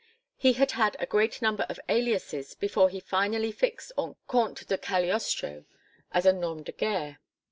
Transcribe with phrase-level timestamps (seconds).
[0.35, 4.75] He had had a great number of aliases before he finally fixed on Comte de
[4.75, 5.65] Cagliostro
[6.11, 7.19] as a nomme de guerre.